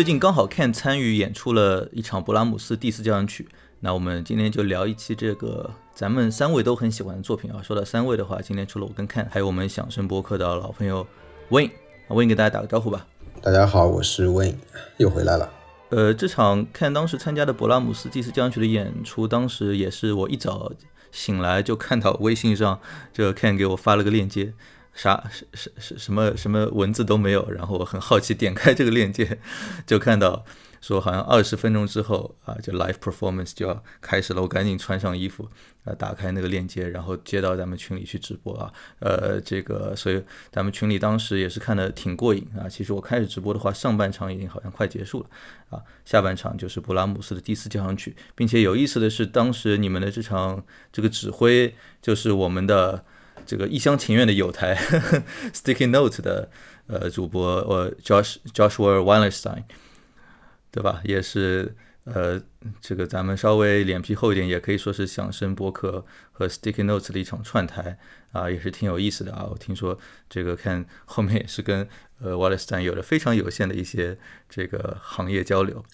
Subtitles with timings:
[0.00, 3.46] 最近刚好 Ken 参与演出了一场勃拉姆斯第四交响曲，
[3.80, 7.60] 那我们今天就聊一期这个咱们三位都很喜欢的作品啊。
[7.62, 11.06] 说到三位的话，今天除了我跟 Ken，还有我们响声播客的老朋友
[11.50, 13.06] Wayne，Wayne 给大家打个招呼吧。
[13.42, 14.54] 大家好，我是 Wayne，
[14.96, 15.50] 又回来了。
[15.90, 20.72] 呃，这场 Ken 当时参加的勃拉姆斯第四交响曲的演出，当时也是我一早
[21.12, 22.80] 醒来就看到微信上
[23.12, 24.54] 这个 Ken 给我发了个链接。
[24.92, 29.38] 啥什什什什么什么文字都没有，然后我很好奇点开这个链接，
[29.86, 30.44] 就看到
[30.80, 34.42] 说好像二十分钟之后啊，就 live performance 就要开始了。
[34.42, 35.48] 我赶紧穿上衣服
[35.84, 38.72] 啊，打开那个链接，然后接到咱们群里去直播啊。
[38.98, 42.68] 呃，这个所以咱们群里当时也是看的挺过瘾啊。
[42.68, 45.26] 其实我开始直播的话，上半场已经好像快结束了
[45.70, 53.04] 啊，下半场就是勃拉姆斯的第四交响曲，并且有意思的是，当时你们的这场这个指挥就是我们的。
[53.46, 54.74] 这个一厢情愿的有台
[55.52, 56.50] Sticky Note 的
[56.86, 59.64] 呃主播呃 Josh Joshua Wallerstein，
[60.70, 61.00] 对吧？
[61.04, 61.74] 也是
[62.04, 62.40] 呃
[62.80, 67.98] 这个咱们稍微脸皮厚一点，也可以说是响声播客和 Sticky Note 的一场串台
[68.32, 69.46] 啊，也是挺有意思的啊。
[69.50, 69.98] 我听说
[70.28, 71.88] 这个看 后面也是跟
[72.20, 74.18] 呃 Wallerstein 有了非常有限的一些
[74.48, 75.84] 这个行业交流。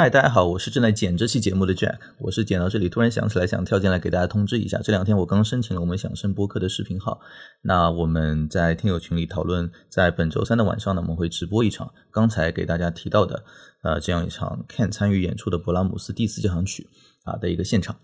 [0.00, 1.98] 嗨，大家好，我是正在剪这期节目的 Jack。
[2.20, 4.78] 我是剪到这里，突然想起来，想跳进来给大家通知一下。
[4.78, 7.18] 这两天我刚申请了我们响声播客的视频号。
[7.62, 13.42] 那我们在听友群里讨论，在本周三的晚上呢，我们会直播一场刚才给大家提到的，
[13.82, 16.86] 呃，这样一场 Can 参与演出的勃拉姆斯第四交响曲
[17.24, 17.96] 啊的一个现场。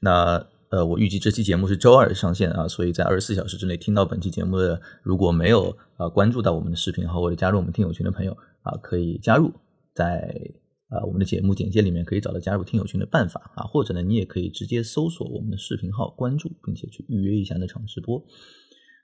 [0.00, 9.52] 那呃，我预计这期节目是周二上线啊，所以在二十四小时之内听到本期节目的，如果没有啊关注到我们的视频号或者加入我们听友群的朋友啊，可以加入
[9.94, 10.34] 在。
[10.88, 18.22] 啊，我们的节目简介里面可以找到加入听友群的办法啊，或者呢，你也可以直接搜索我们的视频号，关注并且去预约一下那场直播。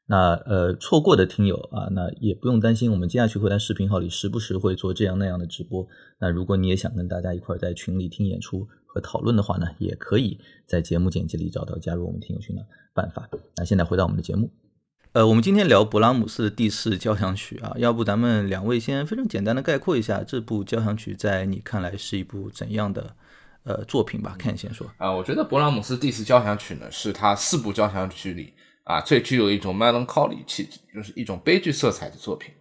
[0.07, 5.87] 那呃，错过的听友啊，那也不用担心，我们接下去会在视频号里时不时会做这样那样的直播。
[6.21, 13.29] 那如果你也想跟大家一块在群里听演出和讨论的话呢，也可以在节目简介里找到加入我们听友群的办法。
[13.57, 14.51] 那现在回到我们的节目。
[15.13, 23.15] 呃，我们今天聊勃拉姆斯的第四交响曲啊，要不咱们两位先非常简单的概括一下这部交响曲在你看来是一部怎样的
[23.65, 24.35] 呃作品吧？
[24.39, 32.55] 看先说啊，我觉得勃拉姆斯第四交响曲呢是他四部交响曲里啊最具有一种 melancholy 气质，就是一种悲剧色彩的作品。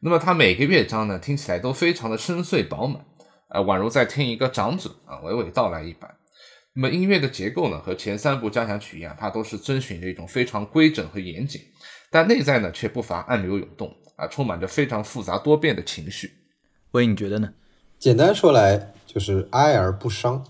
[0.00, 3.04] 那么它每个乐章呢听起来都非常的深邃饱满，
[3.50, 6.12] 啊，宛如在听一个长者啊娓娓道来一般。
[6.76, 11.60] 那么音乐的结构呢和前三部交响曲一样，它都是遵循着一种非常规整和严谨。
[12.14, 16.30] 但内在呢，却不乏暗流涌动啊，充满着非常复杂多变的情绪。
[16.92, 17.54] 喂，你觉得呢？
[17.98, 20.46] 简单说来，就是哀而不伤，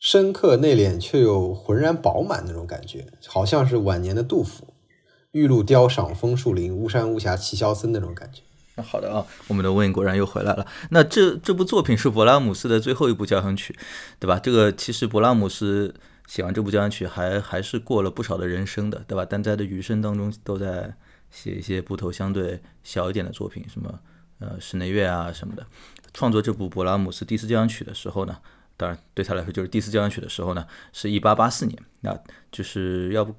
[0.00, 4.72] 深刻内敛却又浑然饱满那种感觉，好像是晚年的杜甫
[5.32, 8.40] “玉露雕赏枫树林，巫山巫峡齐萧森”那种感觉。
[8.76, 10.66] 那好的啊，我们的问果然又回来了。
[10.88, 13.78] 那这这部作品是勃拉姆斯的最后一部交响曲，
[14.18, 14.38] 对吧？
[14.38, 15.94] 这个其实勃拉姆斯。
[16.28, 19.26] 写完这部交响曲，还还是过了不少的人生的，对吧？
[19.28, 20.94] 但在的余生当中，都在
[21.30, 23.98] 写一些部头相对小一点的作品，什么
[24.38, 25.66] 呃室内乐啊什么的。
[26.12, 28.36] 创作这部勃拉姆斯第四交响曲的时候呢，
[28.76, 31.82] 当然对他来说就是第四交响曲的时候呢，是一八八四年。
[32.02, 32.16] 那
[32.52, 33.34] 就是要不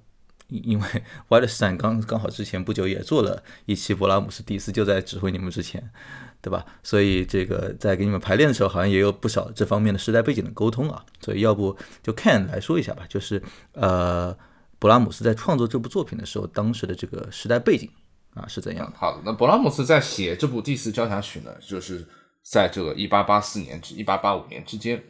[0.48, 0.88] 因为
[1.28, 5.92] w a l l e s t e i n 刚刚好之前不久也做了一期勃拉姆斯第四，就在指挥你们之前。
[6.42, 6.66] 对吧？
[6.84, 11.04] 所以这个在给你们排练的时候，好像也有不少这方面的时代背景的沟通啊。
[11.20, 13.44] 所以要不就 Ken 来说一下吧，就是
[13.74, 14.34] 呃，
[14.80, 17.90] 勃拉姆斯在创作这部作品的时候，当时的这个时代背景
[18.36, 18.90] 啊是怎样？
[18.96, 22.08] 好的，那勃拉姆斯在写这部第四交响曲呢，就是
[22.42, 25.04] 在这个一八八四年至一八八五年之间。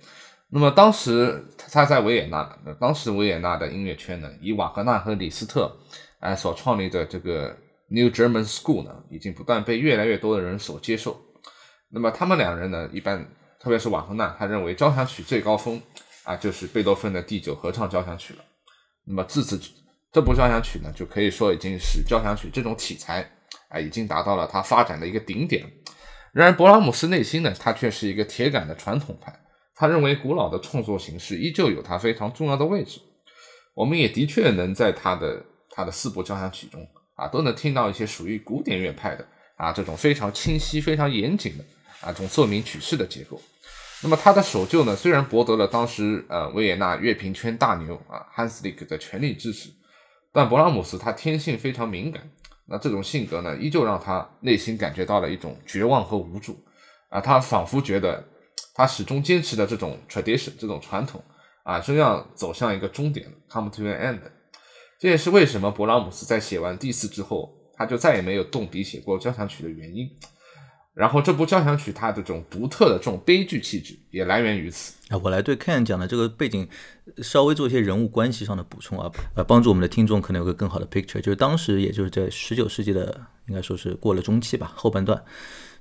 [0.50, 5.78] 那么当时他在维也纳，当时维也纳的音乐圈呢，以瓦格纳和李斯特
[6.20, 7.56] 哎所创立的这个。
[7.90, 11.20] New German School 呢，已经不断被越来越多的人所接受。
[11.90, 13.28] 那么他们两人呢，一般
[13.60, 15.82] 特别是瓦格纳，他认为交响曲最高峰
[16.24, 18.44] 啊，就是贝多芬的第九合唱交响曲了。
[19.06, 19.60] 那么自此，
[20.12, 23.28] 这部交响曲呢，就可以说已经是交响曲这种题材
[23.70, 25.66] 啊，已经达到了它发展的一个顶点。
[26.32, 29.40] 然而，勃拉姆斯内心呢，他却是一个铁杆的传统派。
[29.74, 33.00] 他认为古老的创作形式依旧有它非常重要的位置。
[33.74, 36.86] 我们也的确能在他的他的四部交响曲中
[37.20, 39.26] 啊，都能听到一些属于古典乐派的
[39.58, 41.64] 啊这种非常清晰、非常严谨的
[42.02, 43.42] 啊这种奏鸣曲式的结构。
[44.02, 49.70] 那么他的守旧呢，虽然博得了当时呃维也纳乐评圈大牛啊汉斯利克的全力支持，
[50.32, 52.24] 但勃拉姆斯他天性非常敏感。
[52.72, 56.56] 那这种性格呢，依旧让他内心感觉到了一种绝望和无助
[57.10, 57.20] 啊！
[57.20, 58.24] 他仿佛觉得，
[58.76, 61.20] 他始终坚持的这种 tradition 这种传统
[61.64, 64.20] 啊，正要走向一个终点，come to an end。
[65.00, 70.10] 这也是为什么勃拉姆斯在写完第四之后，他就再也没有动笔写过交响曲的原因。
[70.94, 75.18] 然后这部交响曲它的这种独特的这种悲剧气质也来源于此啊。
[75.24, 76.68] 我来对 Ken 讲的这个背景
[77.20, 81.22] 稍微做一些人物关系上的补充啊，呃，帮助我们的听众可能有个更好的 picture。
[81.22, 85.24] 就是当时也就是在十九世纪的应该说是过了中期吧，后半段，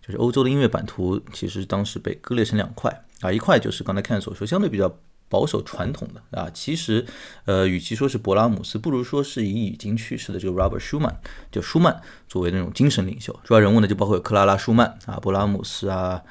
[0.00, 4.96] 就是欧洲的音乐版图其实当时被割裂成两块啊，一块就是刚才 Ken 所说相对比较。
[5.28, 7.04] 保守传统的啊，其实，
[7.44, 11.16] 呃，与其说是勃拉姆斯，不如说是以已经去世的这个 Robert Schumann，
[11.50, 13.38] 就舒曼作为那种精神领袖。
[13.44, 16.22] 主要人物呢，就包括有克拉拉舒曼啊，勃拉姆斯啊，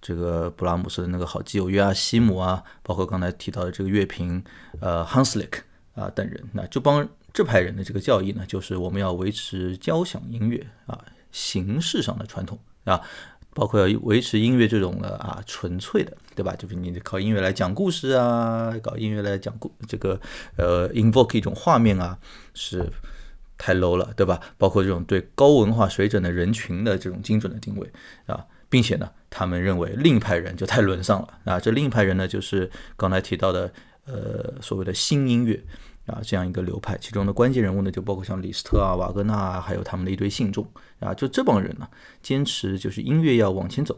[0.00, 4.42] 这个勃拉姆斯的那个好基友约阿希姆啊，包括刚才提到的这个乐评
[4.80, 5.60] 呃 Hanslick
[5.94, 6.42] 啊等人。
[6.52, 10.98] 那这帮这派人的这个教义呢，就是我们要维持交响音乐啊
[11.30, 13.00] 形式上的传统啊。
[13.52, 16.56] 包括要维持音乐这种的啊纯粹的，对吧？
[16.56, 20.18] 就是你靠音乐来讲故事啊，搞音乐来讲故这个
[20.56, 22.18] 呃 invoke 一种画面啊，
[22.54, 22.82] 是
[23.58, 24.40] 太 low 了，对吧？
[24.56, 27.86] 包括这种对高文化水准的人群的这种精准的定位
[28.24, 31.60] 啊，并且呢，他们认为另一派人就太沦丧了啊。
[31.60, 33.70] 这另一派人呢，就是刚才提到的
[34.06, 35.62] 呃所谓的新音乐。
[36.06, 40.66] 啊，这样一个流派，其中的关键人物呢，就包括像李斯特啊、瓦格纳啊，还有他们的一堆信众
[40.98, 41.86] 啊，就这帮人呢，
[42.22, 43.96] 坚持就是音乐要往前走，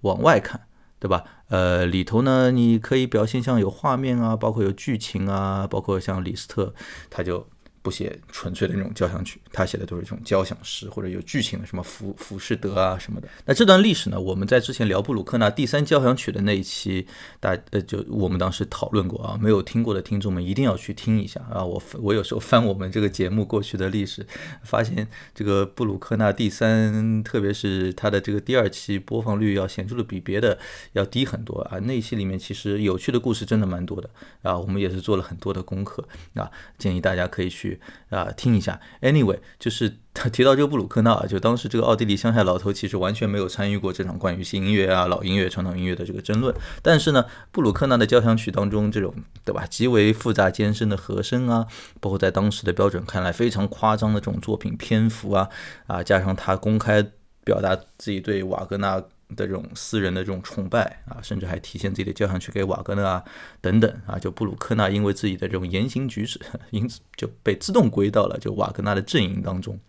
[0.00, 0.66] 往外看，
[0.98, 1.24] 对吧？
[1.48, 6.74] 呃，里头呢，你可以表现像有画面啊，包括有剧情啊，包括像李斯特，
[7.10, 7.46] 他就。
[7.86, 13.28] 不写纯粹的那种交响曲，他写的都是这种交响诗或者有剧情的，什么浮浮士德啊什么的。
[13.44, 17.06] 那这段历史呢，我们在之前聊布鲁克纳第三交响曲的那一期，
[17.38, 21.64] 大呃就我们当时讨论过啊，没有听过的听众们一定要去听一下啊。
[21.64, 24.26] 我我有时候翻我们这个节目过去的历史，
[24.64, 30.58] 发现这个布鲁克纳第三，特别是他的这个第二期播放率要显著的比别的
[30.94, 31.78] 要低很多啊。
[31.78, 34.10] 那一期里面其实有趣的故事真的蛮多的
[34.42, 36.04] 啊，我们也是做了很多的功课
[36.34, 37.75] 啊，建议大家可以去。
[38.10, 38.80] 啊，听一下。
[39.02, 46.54] Anyway，就是他 提到这个布鲁克纳，就当时这个奥地利乡下老头其实完全没有参与过这场关于新音乐啊、老音乐、传统音乐的这个争论。
[46.82, 49.14] 但是呢，布鲁克纳的交响曲当中这种，
[49.44, 51.66] 对吧，极为复杂艰深的和声啊，
[52.00, 55.48] 包括在当时的标准看来非常夸张的这种作品篇幅啊，
[55.86, 57.04] 啊，加上他公开
[57.44, 59.02] 表达自己对瓦格纳。
[59.34, 63.24] 的这种私人的这种崇拜啊，甚至还体现自己的交响曲给瓦格纳啊
[63.60, 66.40] 等等啊，就布鲁克纳因为自己的这种言行举止，
[66.70, 69.80] 因此就被自动归到了就瓦格纳的阵营当中。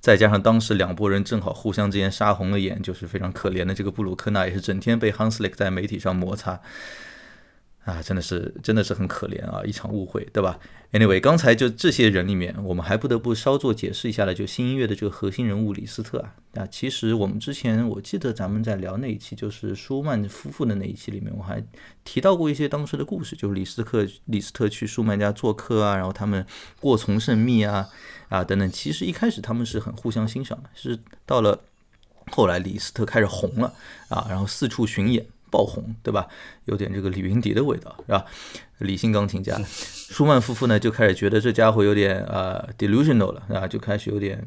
[0.00, 6.60] 再加上当时两拨人正好互相之间杀红了眼，就是非常可怜的这个布鲁克纳也是整天被 Hanslick 在媒体上摩擦。
[7.84, 10.58] 啊，真的是真的是很可怜啊，一场误会，对吧
[10.92, 16.34] ？Anyway，刚才就这些人里面，我们还不得不稍作解释一下的，就新音乐的这个核心人物李斯特啊。
[16.54, 21.64] 啊，其实我们之前我记得咱们在聊那一期，就是舒曼夫妇的那一期里面，我还
[22.04, 26.44] 提到过一些当时的故事，就是李斯特李斯特去舒曼家做客啊，然后他们
[26.80, 27.88] 过从甚密啊
[28.28, 28.70] 啊等等。
[28.70, 31.58] 其实一开始他们是很互相欣赏的，是到了
[32.30, 33.72] 后来李斯特开始红了
[34.08, 35.24] 啊，然后四处巡演。
[35.50, 36.28] 爆红，对吧？
[36.64, 38.24] 有点这个李云迪的味道，是吧？
[38.78, 44.44] 理性钢琴家，舒曼夫妇呢就开始觉得这家伙有点呃 delusional 了，啊，就开始有点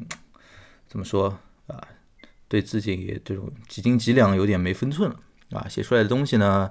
[0.88, 1.86] 怎么说啊？
[2.48, 5.16] 对自己这种几斤几两有点没分寸了，
[5.50, 6.70] 啊，写出来的东西呢，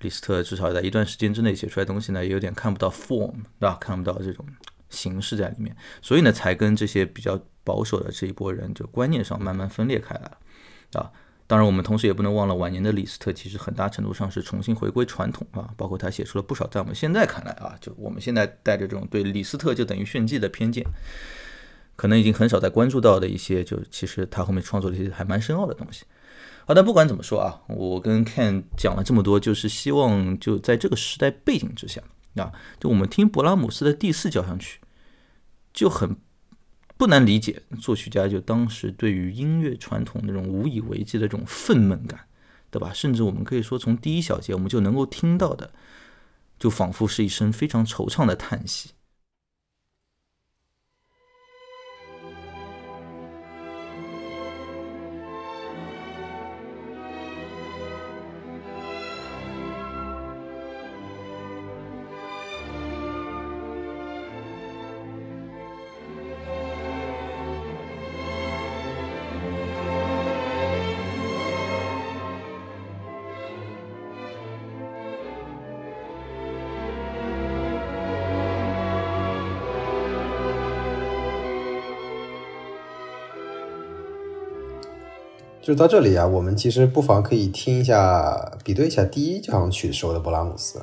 [0.00, 3.76] 李斯特至少在一段时间之内写出来的东西呢，也有点看不到 form，对吧？
[3.80, 4.44] 看不到这种
[4.90, 10.38] 形式在里面，所以呢，才跟这些比较保守的这一波人就观念上慢慢分裂开来了，
[10.94, 11.12] 啊。
[11.48, 20.84] 当然，我们同时也不能忘了晚年的李斯特，其实很大程度上是重新回归传统啊，包括他写出了不少在我们现在看来啊，就我们现在带着这种对李斯特就等于炫技的偏见，
[21.96, 26.04] 可能已经很少在关注到的一些，就其实他后面创作了一些还蛮深奥的东西。
[26.66, 32.02] 好，但不管怎么说啊，我跟 Ken 讲了这么多，就是希望就在这个时代背景之下
[32.36, 34.80] 啊，就我们听勃拉姆斯的第四交响曲
[35.72, 36.14] 就很。
[36.98, 42.18] 不难理解，作曲家就当时对于音乐传统那种无以为继的这种愤懑感，
[42.70, 42.92] 对吧？
[42.92, 45.70] 甚至我们可以说，从第一小节我们就能够听到的，
[46.58, 48.90] 就仿佛是一声非常惆怅的叹息。
[85.68, 90.80] 就到这里啊，我们其实不妨可以听一下，比对一下第一交响曲时候的勃拉姆斯。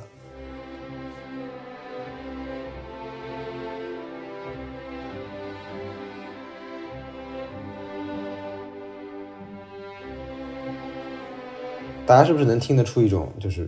[12.05, 13.67] 大家是不是能听得出一种就是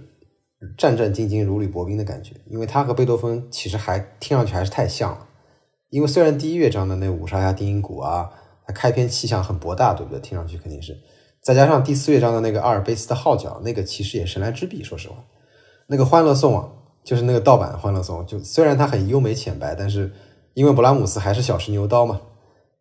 [0.78, 2.36] 战战兢兢、如履薄冰的感觉？
[2.46, 5.28] 因为他和贝多芬其实还听上去还是太像了。
[5.90, 8.30] 因为虽然第一乐章的那五沙呀、低音鼓啊，
[8.68, 10.20] 它开篇气象很博大，对不对？
[10.20, 11.00] 听上去肯定是。
[11.42, 14.84] 再加上第四乐章的那个阿尔卑斯的号角，那个其实也神来之笔。
[14.84, 15.24] 说实话，
[15.88, 16.70] 那个欢乐颂啊，
[17.06, 20.12] 就是那个盗版欢乐颂，就虽然它很优美浅白，但是
[20.54, 22.20] 因为勃拉姆斯还是小试牛刀嘛，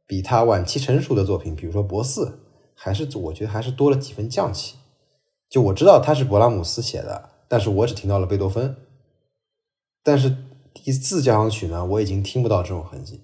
[0.05, 2.41] 比他晚期成熟的作品，比如说博四，
[2.75, 4.75] 还是我觉得还是多了几分匠气。
[5.49, 8.75] 就我知道他是勃拉姆斯写的，但是我只听到了贝多芬。
[10.03, 10.37] 但是
[10.75, 13.23] 第四交响曲呢，我已经听不到这种痕迹。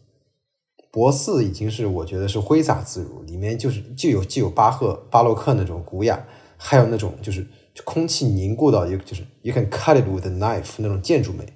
[0.93, 6.23] 博四已经是我觉得是挥洒自如，里面就是就有既有巴赫巴洛克那种古雅，
[6.59, 7.45] 还有那种就是
[7.83, 11.47] 空气凝固到一个就是 you can cut it with a knife 那种建筑美，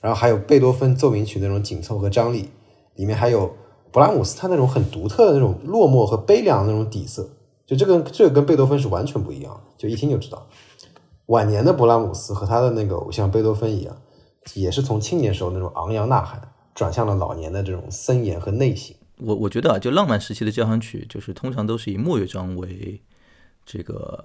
[0.00, 2.48] 然后还有贝多芬奏鸣曲那种紧凑和张力，
[2.94, 3.52] 里面还有
[3.92, 7.28] 勃拉姆斯他那种很独特的那种落寞和悲凉的那种底色。
[7.66, 10.46] 就这个，这个跟贝多芬是完全不一样，就一听就知道。
[11.26, 13.96] 晚年的勃拉姆斯和他的那个偶像贝多芬一样，
[14.52, 16.40] 也是从青年时候那种昂扬呐喊，
[16.74, 18.94] 转向了老年的这种森严和内省。
[19.18, 23.00] 我我觉得啊，就浪漫时期的交响曲，就是通常都是以末乐章为
[23.64, 24.24] 这个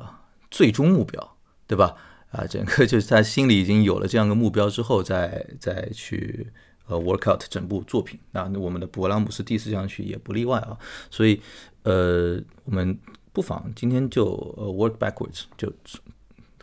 [0.49, 1.37] 最终目标，
[1.67, 1.95] 对吧？
[2.31, 6.47] 啊，整个就是他心里已经有了这样一个目标之后，再再去
[6.87, 8.19] 呃 work out 整部作品。
[8.31, 10.77] 那我们的勃拉姆斯第四交响曲也不例外啊。
[11.09, 11.39] 所以
[11.83, 12.97] 呃，我们。
[13.31, 14.25] 不妨今天就
[14.57, 15.71] 呃 work backwards，就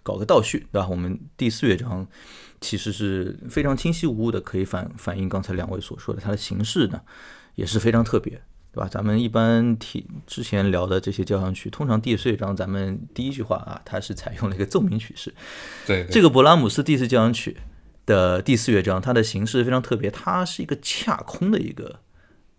[0.03, 0.89] 搞个倒叙，对吧？
[0.91, 2.07] 我们第四乐章
[2.61, 7.01] 其实是非常清晰无误的，可以反反映刚才两位所说的，它的形式呢
[7.55, 8.33] 也是非常特别，
[8.73, 8.89] 对吧？
[8.89, 15.33] 咱们一般提之前聊的这些交响曲，通常第四乐章咱们第一句话啊，它是采用了一个奏鸣曲式。
[15.87, 17.57] 对，这个勃拉姆斯第四交响曲
[18.05, 22.01] 的第四乐章，它的形式非常特别，它是一个恰空的一个。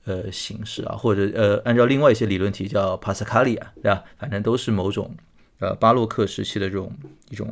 [0.09, 4.01] 呃，形式啊，或者呃，按照另外一些理论题叫帕斯卡利亚，对吧？
[4.17, 5.13] 反正都是某种
[5.59, 6.89] 呃巴洛克时期的这种
[7.29, 7.51] 一种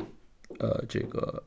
[0.58, 1.42] 呃这个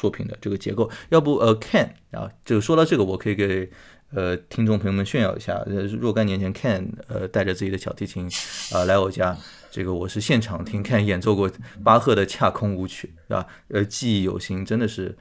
[0.00, 0.90] 作品的这个结构。
[1.10, 3.70] 要不呃，Ken 啊，就说到这个，我可以给
[4.12, 5.62] 呃听众朋友们炫耀一下，
[6.00, 8.28] 若干年前 Ken 呃带着自己的小提琴
[8.72, 9.36] 啊来我家，
[9.70, 11.50] 这个我是现场听 Ken 演奏过
[11.84, 13.46] 巴赫的恰空舞曲，对吧？
[13.68, 15.18] 呃，记忆犹新，真的是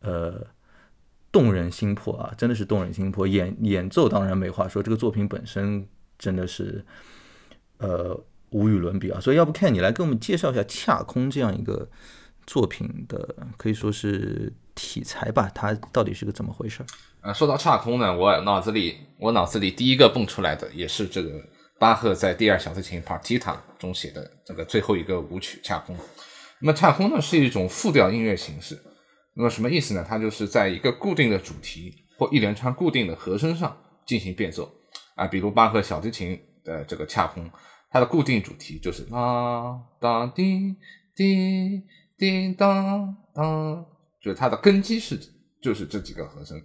[0.00, 0.46] 呃。
[1.32, 3.24] 动人心魄啊，真的是动人心魄。
[3.24, 5.86] 演演奏当然没话说，这个作品本身
[6.18, 6.84] 真的是
[7.78, 8.20] 呃
[8.50, 9.20] 无与伦比啊。
[9.20, 11.88] 所以要不看你来给我们介绍一下《恰空》这样一个
[12.50, 15.48] 作品的可以说是题材吧？
[15.54, 16.84] 它到底是个怎么回事？
[17.20, 21.40] 啊，说到《恰空》呢，我脑子里我脑子里第一个蹦出来的也是这个
[21.78, 25.96] 巴赫在第二小提琴 Partita 中写的这个最后一个舞曲《恰空》。
[26.58, 28.76] 那么《恰空》呢是一种复调音乐形式。
[29.34, 30.04] 那么什么意思呢？
[30.08, 34.68] 它就是在一个固定的主题或一连串固定的和声上进行变奏
[35.14, 37.48] 啊，比如巴赫小提琴的这个恰空，
[37.90, 40.74] 它的固定主题就是啦哒滴
[41.14, 41.84] 滴
[42.20, 43.84] 叮当当，
[44.22, 45.18] 就是它的根基是
[45.60, 46.62] 就是这几个和声，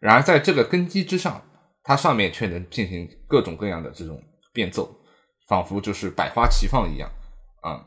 [0.00, 1.42] 然而在这个根基之上，
[1.82, 4.22] 它上面却能进行各种各样的这种
[4.52, 4.94] 变奏，
[5.48, 7.10] 仿佛就是百花齐放一样
[7.62, 7.86] 啊。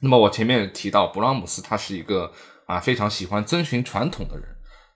[0.00, 2.32] 那么我前面提到勃拉姆斯，他是一个。
[2.66, 4.48] 啊，非常喜欢遵循传统的人。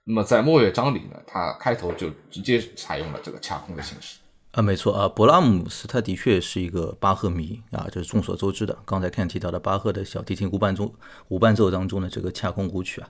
[0.04, 4.20] 那么在末乐章里呢，他开头就直接采用了这个恰空的形式。
[4.58, 8.76] 啊，没错啊，勃拉姆斯他的确是一个巴赫迷啊，这是众所周知的。
[8.84, 10.92] 刚才看提到的巴赫的小提琴无伴奏
[11.28, 13.08] 无伴奏当中的这个恰空舞曲啊，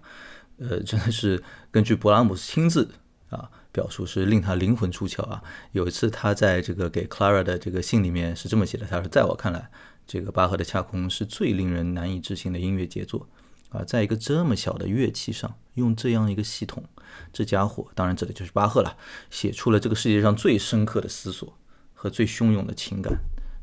[0.59, 2.90] 呃，真的是根据勃拉姆斯亲自
[3.31, 5.43] 啊表述，是令他灵魂出窍啊。
[5.73, 9.71] 有一次他在这个给 Clara 的这个信里面是这么写的，他说：“在我看来，
[10.07, 13.26] 这个巴赫的恰空是最令人难以置信的音乐杰作。”
[13.70, 16.84] 啊，在一个这么小的乐器上用这样一个系统，
[17.32, 18.96] 这家伙当然这里就是巴赫了，
[19.30, 21.56] 写出了这个世界上最深刻的思索
[21.94, 23.18] 和最汹涌的情感。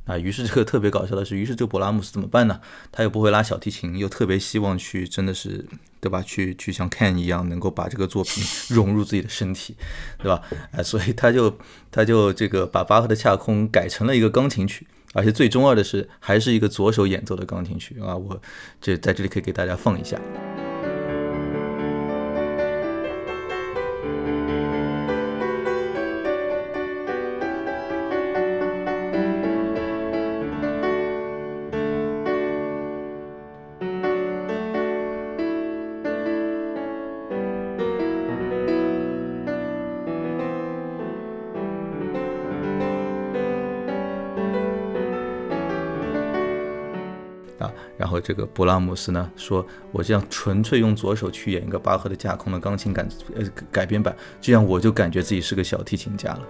[0.05, 2.61] 啊，于是这个特别搞笑的是，于是这个勃拉姆斯怎么办呢？
[2.91, 5.65] 他又不会拉小提琴，又特别希望去，真的是，
[5.99, 6.21] 对吧？
[6.21, 9.75] 去去像 Ken 一样，能够把这个作品 融入自己的身体，
[10.19, 10.41] 对吧？
[10.71, 11.57] 哎，所以他就
[11.91, 14.87] 他就这个把巴赫的恰空改成了一个钢琴曲。
[15.13, 18.13] 而且最中二的是，还是一个左手演奏的钢琴曲啊！
[18.13, 18.41] 我
[18.81, 20.19] 这在这里可以给大家放一下。
[47.97, 56.41] 然后这个勃拉姆斯呢说，我这样纯粹用左手去演一个巴赫的架空的钢琴改呃改编版，这样我就感觉自己是个小提琴家了。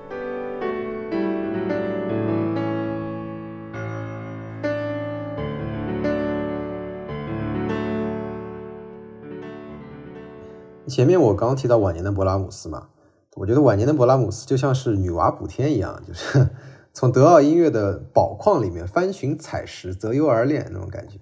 [10.88, 12.88] 前面我刚提到晚年的勃拉姆斯嘛，
[13.36, 16.48] 我觉得晚年的勃拉姆斯就像是女娲补天一样，就是
[16.94, 21.20] 从德奥音乐的宝矿里面翻寻采石，择优而练那种感觉。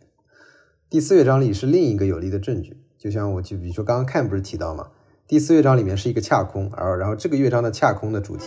[0.94, 4.90] 第四乐章里是另一个有力的证据，就像我就比如说刚刚看不是提到嘛，
[5.28, 8.46] 第四乐章里面是一个恰空，而然后这个乐章的恰空的主题。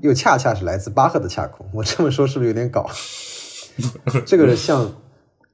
[0.00, 2.90] 又恰恰是来自巴赫的恰空，我这么说是不是有点搞？
[4.26, 4.92] 这个像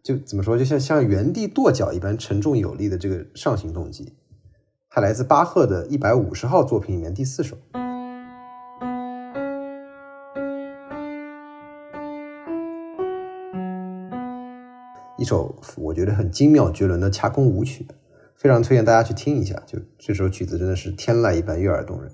[0.02, 4.12] 就怎么说，就像像原地跺脚一般沉重有力的这个上行动机，
[4.88, 7.56] 它来自巴赫的一百五十号作品里面第四首，
[15.18, 17.87] 一首我觉得很精妙绝伦的恰空舞曲，
[18.37, 19.60] 非常推荐大家去听一下。
[19.67, 22.12] 就这首曲子真的是天籁一般悦耳动人。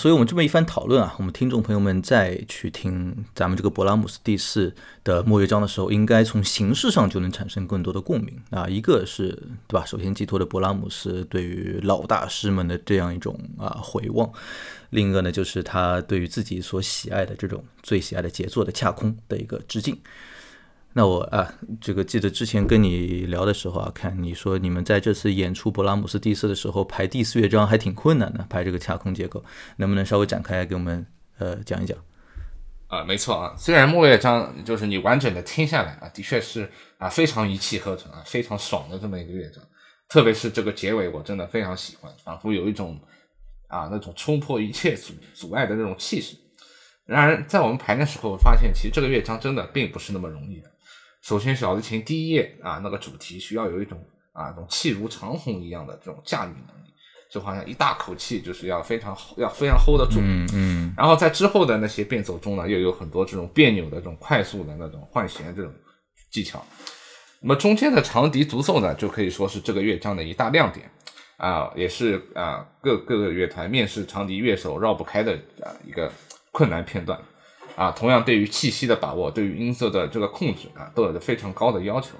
[0.00, 8.66] 所以我们这么一番讨论啊，我们听众朋友们再去听咱们这个勃拉姆斯第四的末乐章的时候，应该从形式上就能产生更多的共鸣啊。
[8.66, 9.28] 一个是
[9.66, 9.84] 对吧？
[9.84, 14.32] 首先寄托的勃拉姆斯对于老大师们的这样一种啊回望，
[14.88, 19.94] 另一个呢就是他对于自己所喜爱的这种最喜爱的杰作的恰空的一个致敬。
[20.92, 29.44] 那我啊，这个记得之前跟你聊的时候啊，看你说你们在这次演出勃拉姆斯第四的时候排第四乐章还挺困难的，排这个卡空结构，
[29.76, 31.06] 能不能稍微展开给我们
[31.38, 31.96] 呃讲一讲？
[32.88, 39.62] 啊，没错啊，虽然末乐章就是你完整的听下来啊，的确是啊非常一气呵成啊，非常爽的这么一个乐章，
[40.08, 42.98] 特别是这个结尾，我真的非常喜欢，仿佛有一种
[43.68, 46.36] 啊那种冲破一切阻阻碍的那种气势。
[47.06, 50.68] 然而在我们排的时候，发现其实这个乐章真的并不是那么容易的。
[51.22, 54.02] 首先，小提琴第一页啊，那个主题需要有一种
[54.32, 56.90] 啊，这种气如长虹一样的这种驾驭能力，
[57.30, 60.18] 就好像一大口气就是要非常要非常 hold 得住。
[60.20, 60.94] 嗯嗯。
[60.96, 65.72] 然后在之后的那些变奏中呢，又有很多这种别扭的这种快速的那种换弦这种
[66.30, 66.64] 技巧。
[67.40, 70.90] 那么中间的长笛独奏呢，就可以说是这个乐章的一大亮点
[71.36, 76.10] 啊，也是啊各各个乐团面试长笛乐手绕不开的啊一个
[76.50, 77.20] 困难片段。
[77.76, 82.10] 啊，同样对于气息的把握，对于音色的这个控制啊，都有着非常高的要求。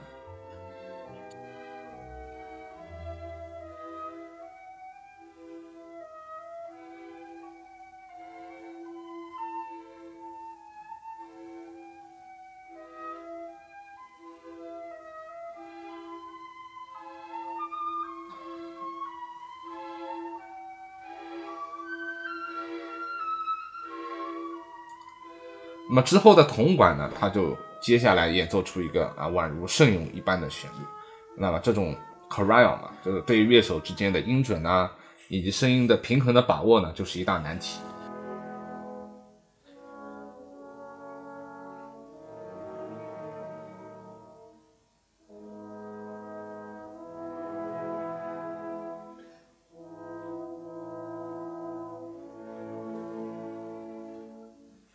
[25.90, 30.85] 那么之后的铜管呢，它就接下来演奏出一个啊宛如圣咏一般的旋律。
[31.37, 31.96] 那么这种
[32.31, 34.88] corale 嘛，就是对于乐手之间的音准呐，
[35.29, 37.81] 以及声音的平衡的把握呢，就是一大难题。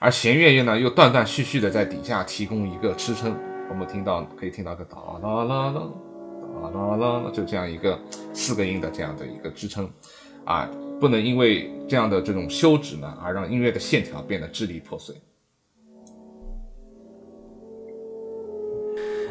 [0.06, 3.36] 而弦乐乐呢，又断断续续的在底下提供一个支撑。
[3.72, 5.90] 我们听到可以听到个哒啦啦啦
[6.62, 8.00] 哒啦啦，就这样一个
[8.32, 9.90] 四个音的这样的一个支撑
[10.44, 15.16] 啊，不能因为这样的这种休止呢，而让音乐的线条变得支离破碎。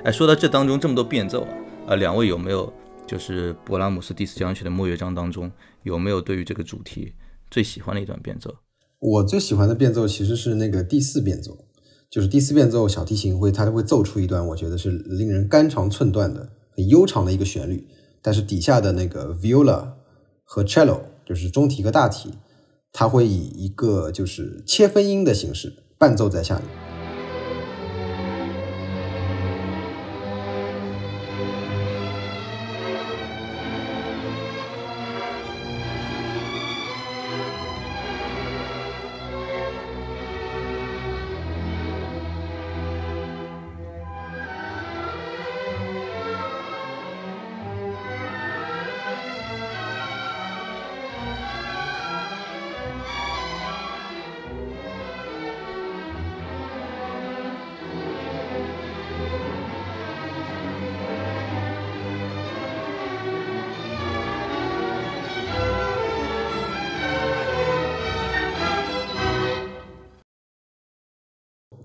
[0.02, 1.50] 哎，说到这当中这么多变奏啊，
[1.86, 2.72] 呃，两位有没有
[3.06, 5.48] 就是勃拉姆斯第四交响曲的末乐章当中
[5.84, 7.14] 有没有对于这个主题
[7.48, 8.52] 最喜欢的一段变奏？
[9.06, 11.58] 我最喜欢的变奏其实是那个第四变奏，
[12.08, 17.86] 就是第四变奏小提琴会它会奏出一段我觉得是令人肝肠寸断的很悠长的一个旋律，
[18.22, 19.88] 但是底下的那个 viola
[20.42, 22.30] 和 cello 就是中提和大提，
[22.94, 26.83] 它会以一个就是切分音的形式伴奏在下面。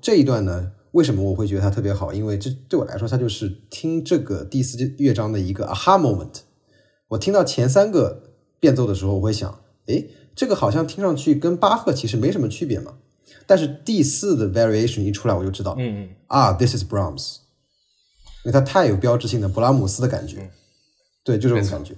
[0.10, 2.12] 这一段呢，为什么我会觉得它特别好？
[2.12, 6.39] 因为这对我来说，它就是听这个第四乐章的一个 aha moment。
[7.10, 8.24] 我听到前三个
[8.60, 12.95] 变奏的时候，我会想，诶，这个好像听上去跟巴赫其实没什么区别嘛。
[13.45, 17.36] 但是第四的 variation 一出来，我就知道，嗯嗯，啊，this is Brahms，
[18.43, 20.50] 因为它太有标志性的勃拉姆斯的感觉，
[21.24, 21.93] 对，就这种感觉。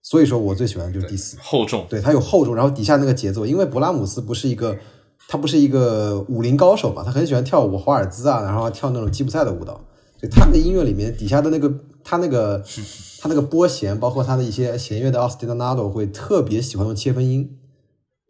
[0.00, 4.78] 所以说我最喜欢的就是第四，厚重，对，它有厚重，然后底下那个节奏，因为勃拉姆斯不是一个。
[5.26, 7.02] 他不是一个武林高手嘛？
[7.02, 9.74] 他很喜欢跳舞华尔兹啊，然后跳那种吉普赛的舞蹈。
[10.20, 12.62] 所以他的音乐里面底下的那个他那个
[13.20, 17.58] 他那个拨弦，包括他的一些弦乐的奥斯蒂纳纳多，会特别喜欢用切分音，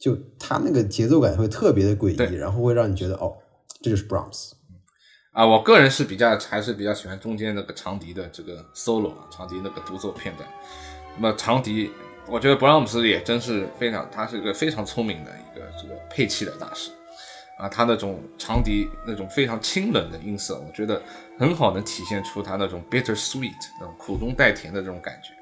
[0.01, 3.35] 就他那个节奏感会特别的诡异，然后会让你觉得哦，
[3.83, 4.53] 这就是 Brahms。
[5.33, 10.49] 啊，我个人是比较还是比较喜欢中间那个长笛的这个 solo 啊，长笛那个独奏片段。
[11.17, 11.91] 那么长笛。
[12.31, 16.91] 我觉得 Brahms 也真是非常，他是一个非常聪明的一个这个配器的大师
[17.59, 21.03] 啊，他那种长笛那种非常清冷的音色，我觉得
[21.39, 25.33] 很好能体现出他那种 bitter sweet 那种苦中带甜的这种感觉。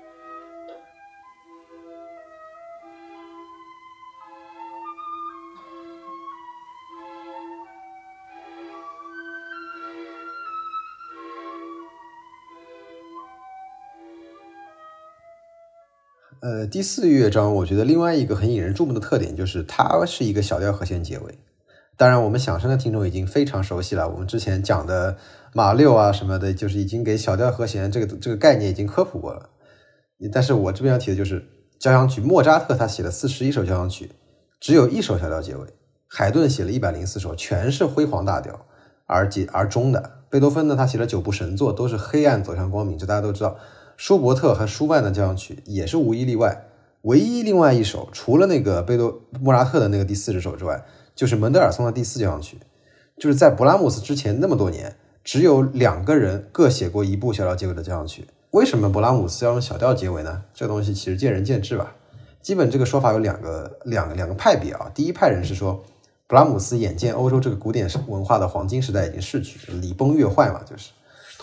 [16.46, 21.40] 呃，第四乐章，我觉得另外一个很引人注目的特点就是它是一个小调和弦结尾。
[21.96, 25.16] 当然，我们响声的听众已经非常熟悉了，我们之前讲的
[25.52, 29.50] 马六啊什么的，就是已经给小调和弦这个这个概念已经科普过了。
[30.32, 31.44] 但是我这边要提的就是
[31.80, 34.12] 交响曲，莫扎特他写了四十一首交响曲，
[34.60, 35.66] 只有一首小调结尾；
[36.06, 38.66] 海顿写了一百零四首，全是辉煌大调
[39.06, 40.12] 而结而终的。
[40.30, 43.56] 贝多芬呢，他写了九部神作，都是黑暗走向光明，这大家都知道。
[43.96, 46.66] 舒伯特和舒曼的交响曲也是无一例外，
[47.02, 52.58] 唯一另外一首除了那个贝多莫扎特的那个第四十首之外，就是门德尔松的第四交响曲。
[53.16, 58.26] 就是在勃拉姆斯之前那么多年，只有两个人各写过一部小调结尾的交响曲。
[58.50, 60.42] 为什么勃拉姆斯要用小调结尾呢？
[60.52, 61.94] 这个东西其实见仁见智吧。
[62.42, 64.90] 基本这个说法有两个两个两个派别啊。
[64.94, 65.82] 第一派人是说，
[66.28, 70.90] 勃拉姆斯眼见欧洲这个古典文化的黄金时代已经逝去，礼崩乐坏嘛，就是。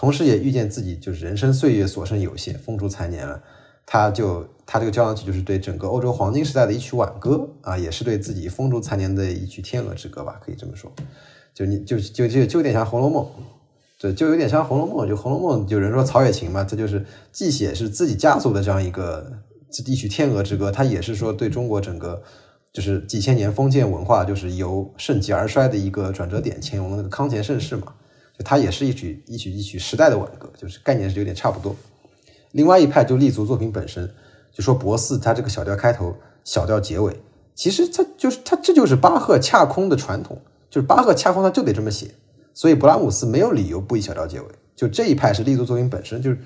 [0.03, 3.41] 同时也预见自己就是人生岁月所剩有限，风烛残年了，
[3.85, 10.91] 他就他这个交响曲就是对整个欧洲黄金时代的一曲挽歌啊，也是对自己风烛残年的一曲天鹅之歌吧，可以这么说。
[11.53, 13.23] 就你就就就就有点像《红楼梦》，
[13.97, 15.05] 对，就有点像《红楼梦》。
[15.07, 19.31] 就《红楼梦》，有人说曹雪芹嘛，这就是既写是自己家族的这样一个
[19.85, 22.21] 一曲天鹅之歌，他也是说对中国整个
[22.73, 27.93] 就是几千年封建文化就是由盛极而衰的一个转折点，乾隆的那个康乾盛世嘛。
[28.37, 31.75] 就它也是一曲一曲一曲时代的挽歌，就是概念是有点差不多。
[32.51, 34.09] 另外一派就立足作品本身，
[34.51, 37.19] 就说博四他这个小调开头，小调结尾，
[37.55, 42.11] 其实他就是他这就是巴赫恰空的传统，就是巴赫恰空他就得这么写，
[42.53, 44.47] 所以勃拉姆斯没有理由不以小调结尾。
[44.75, 46.37] 就这一派是立足作品本身，就是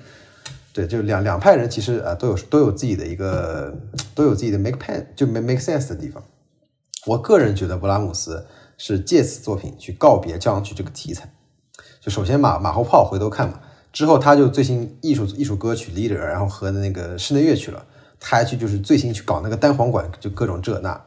[0.72, 3.74] 对，就两两派人其实啊都有都有自己的一个
[4.14, 6.22] 都有自己的 make pen 就 make make sense 的地方。
[7.06, 8.46] 我个人觉得勃拉姆斯
[8.76, 11.30] 是借此作品去告别交响曲这个题材。
[12.08, 13.60] 首先马马后炮回头看嘛，
[13.92, 17.84] 之后他就最新艺术艺术歌曲 leader，然后和那个室内乐去了，
[18.20, 21.00] 他还去就是最新去搞那个单簧管，就各种这那。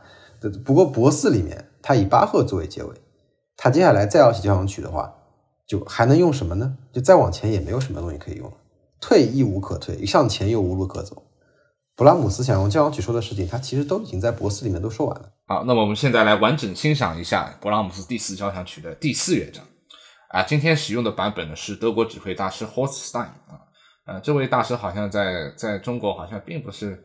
[0.65, 2.95] 不过博四里面他以巴赫作为结尾，
[3.55, 5.13] 他接下来再要写交响曲的话，
[5.67, 6.75] 就还能用什么呢？
[6.91, 8.53] 就再往前也没有什么东西可以用了，
[8.99, 11.23] 退亦无可退，向前又无路可走。
[11.95, 15.29] 勃拉姆斯想用交响曲说的事情，他其实都已经在博四里面都说完了。
[15.45, 19.63] 好，那么我们现在来完整欣赏一下勃拉姆斯第四交响曲的第四乐章。
[20.31, 23.59] 啊，今天使用的版本呢是德国指挥大师 Horst Stein 啊，
[24.05, 27.03] 呃，这位大师好像在在中国好像并不是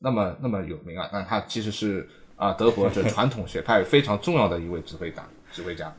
[0.00, 5.92] 那么那么有名啊，但他其实是啊德国这传统学派非常重要的一位指挥家指挥家。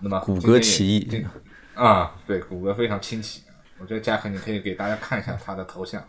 [0.00, 1.26] 那么谷歌奇异
[1.74, 3.42] 啊，对，谷歌非常清晰。
[3.78, 6.02] 我觉得嘉禾你可以给大家看一下他的头像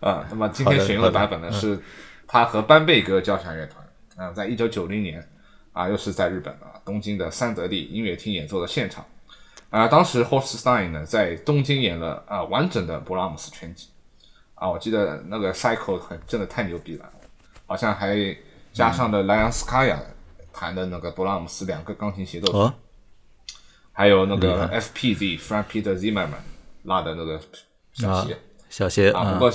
[0.00, 0.26] 啊。
[0.28, 1.78] 那么今天选用的版本呢是
[2.26, 3.82] 他和班贝格交响乐团
[4.16, 5.26] 啊，在一九九零年
[5.76, 9.04] 啊，又是在日本啊东京的三得利音乐厅演奏的现场
[9.68, 9.86] 啊。
[9.86, 13.88] 当时 Horst Stein 呢在东京演了啊完整的勃拉姆斯全集
[14.54, 17.04] 啊，我记得那个 Cycle 很真的太牛逼了，
[17.66, 18.16] 好像还
[18.72, 20.00] 加上了莱昂斯卡娅
[20.50, 22.74] 弹的那个勃拉姆斯两个钢琴协奏曲。
[23.92, 26.44] 还有那个 FPZ Frank Peter Zimmerman
[26.84, 27.40] 拉的那个
[27.92, 29.32] 小协，小协啊。
[29.32, 29.52] 不过，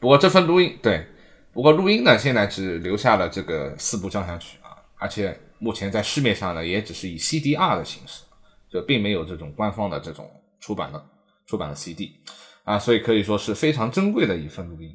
[0.00, 1.06] 不过这份录音对，
[1.52, 8.22] 不过录音呢，现在只留下了这个四部交响曲啊，而且目前在市面上呢，也只是以 CDR 的形式，
[8.68, 11.02] 就并没有这种官方的这种出版的
[11.46, 12.20] 出版的 CD
[12.64, 14.94] 啊，所以可以说是非常珍贵的一份录音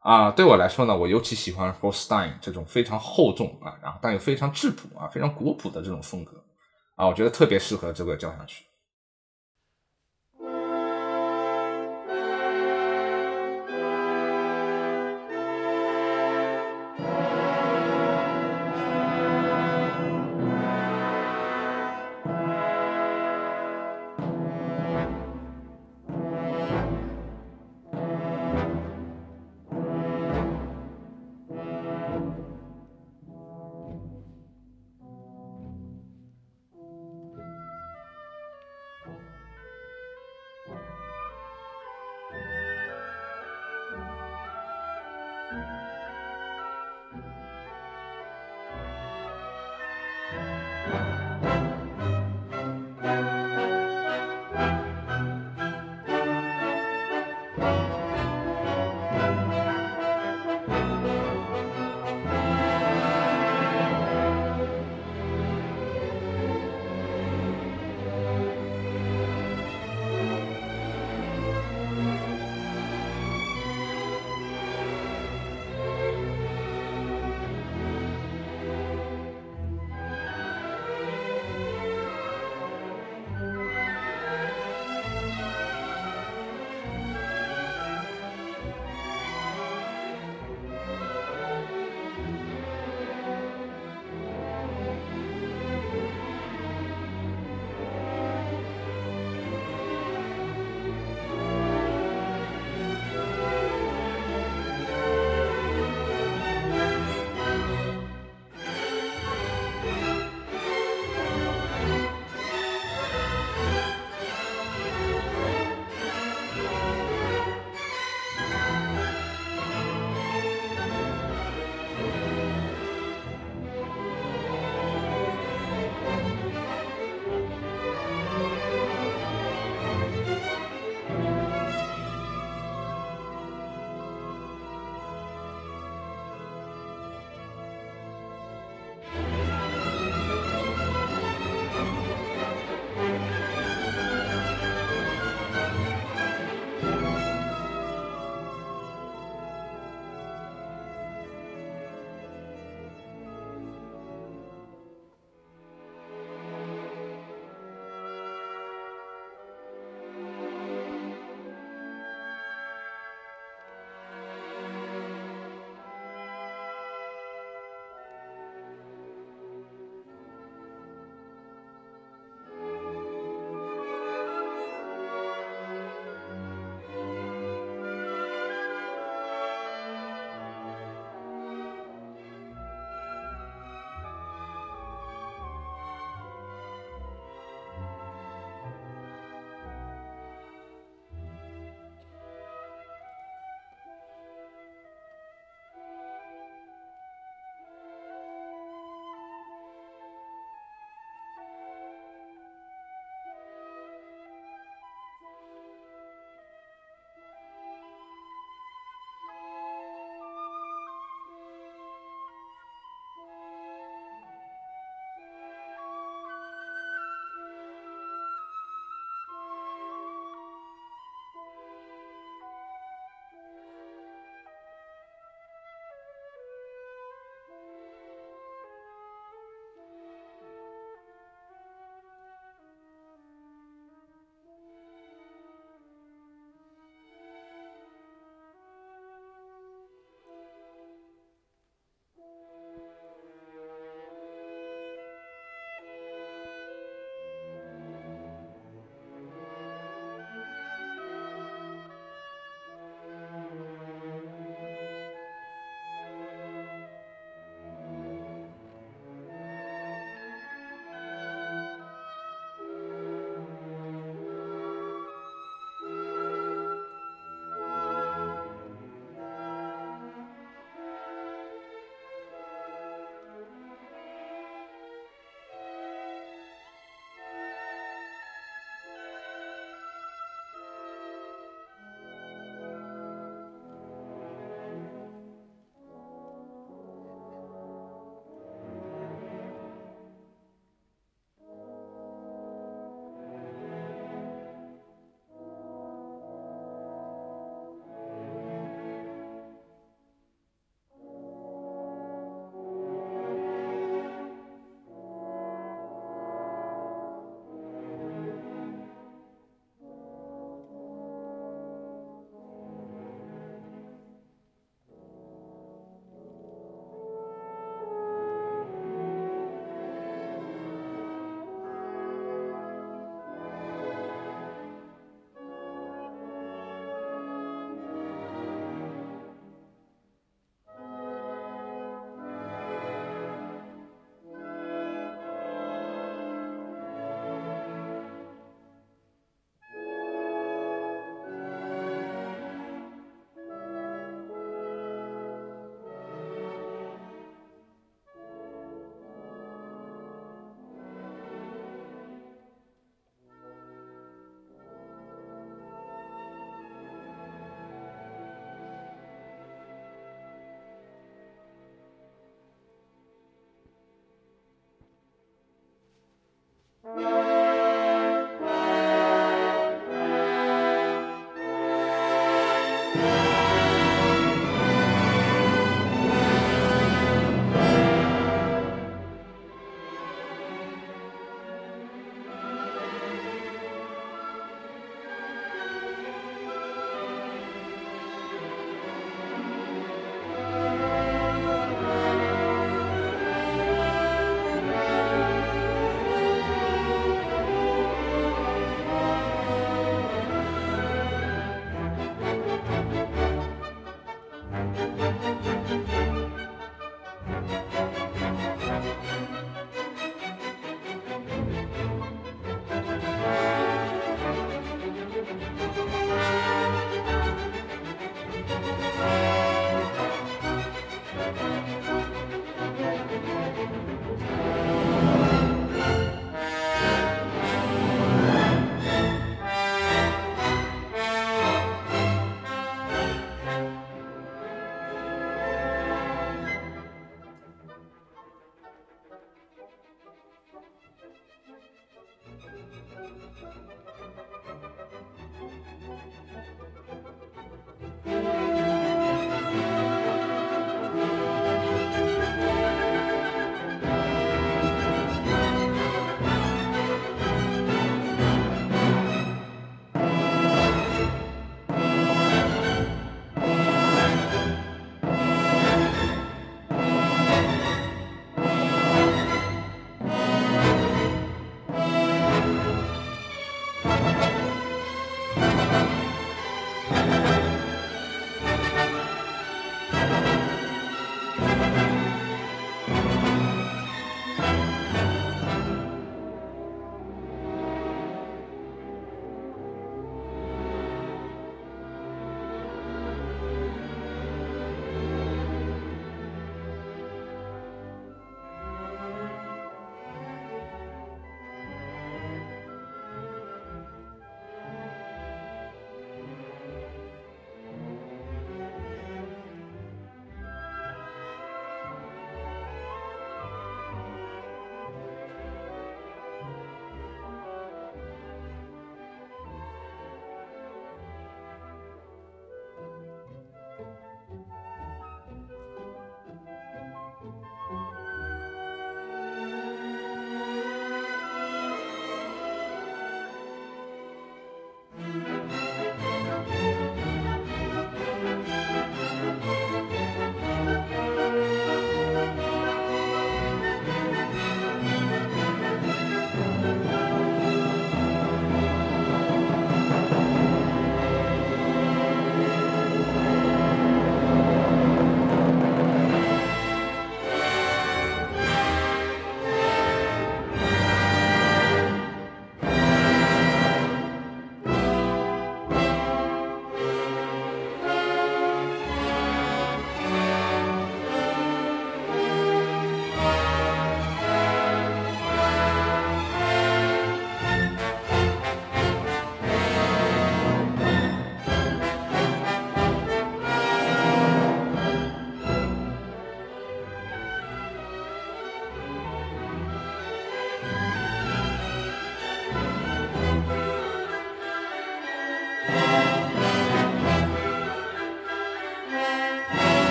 [0.00, 0.32] 啊。
[0.32, 6.42] 对我来说呢，我尤其喜欢 Holstein 这种非常厚重啊，然后但又非常质朴啊，非常古朴的这种风格。
[6.96, 8.64] 啊，我觉得特别适合这个交响曲。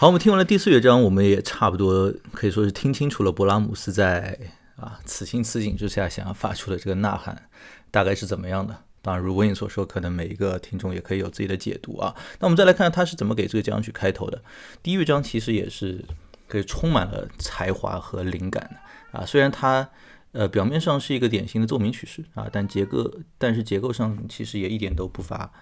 [0.00, 4.34] 好，我们听完了第四乐章，我们也差不多可以说是听清楚了勃拉姆斯在
[4.76, 7.50] 啊此情此景之下想要发出的这个呐喊
[7.90, 8.74] 大概是怎么样的。
[9.02, 12.16] 当然，如文颖所说，可能每一个听众也可以有自己的解读啊。
[12.38, 14.42] 那我们再来看看他是怎么给这个交响曲开头的。
[14.82, 16.02] 第一乐章其实也是
[16.48, 18.70] 可以充满了才华和灵感
[19.12, 19.26] 的啊。
[19.26, 19.86] 虽然它
[20.32, 25.52] 呃表面上是一个典型的奏鸣曲式啊，但结构但是结构上其实也一点都不乏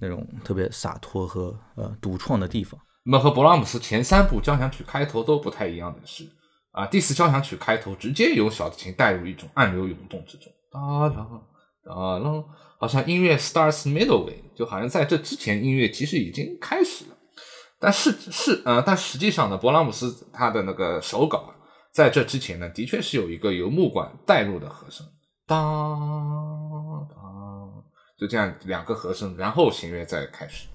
[0.00, 2.78] 那种特别洒脱和呃独创的地方。
[3.10, 6.28] 那么和勃拉姆斯前三部交响曲开头都不太一样的是，
[6.72, 12.44] 啊，第四交响曲开头直接由小提琴带入一种暗流涌动之中，哒啦哒啦，
[12.78, 17.16] 好像音乐 starts midway，就好像在这之前音乐其实已经开始了。
[17.80, 21.54] 但是是呃，但实际上呢，勃拉姆斯他的那个手稿，
[21.90, 25.06] 在这之前呢，的确是有一个由木管带入的和声，
[25.46, 27.08] 当
[28.18, 30.68] 就这样两个和声，然后弦乐再开始。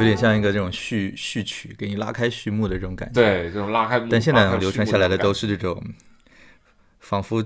[0.00, 3.14] 有点像一个这种序序曲，给你拉开序幕的这种感觉。
[3.14, 4.00] 对，这种拉开。
[4.10, 5.82] 但现在流传下来的都是这种，
[6.98, 7.44] 仿佛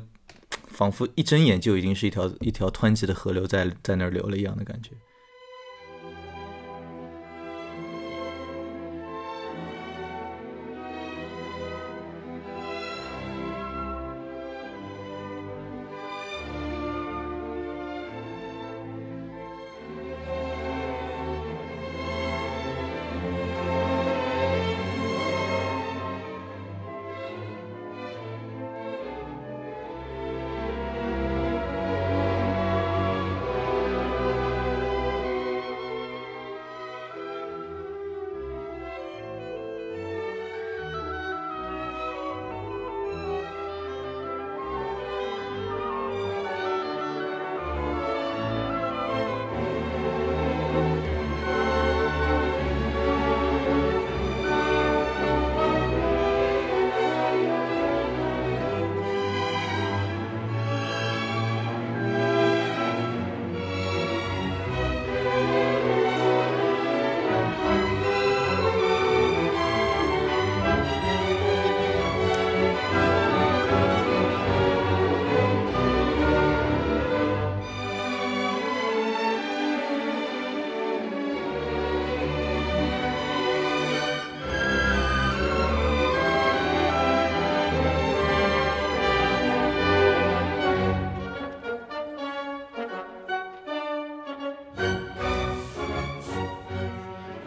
[0.69, 4.91] 仿佛一睁眼就已经是一条一条湍急的河流在在那儿流了一样的感觉。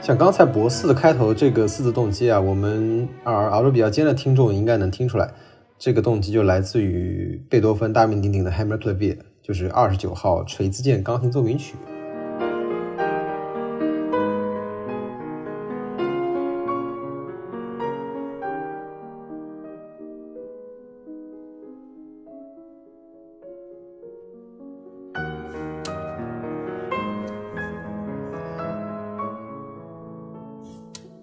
[0.07, 5.29] 像刚才博四的开头这个四字动机啊，我们耳耳朵比较尖的听众应该能听出来，
[5.77, 11.75] 这个动机就来自于贝多芬大名鼎鼎的 Hammerklavier，就是二十九号锤子键钢琴奏鸣曲。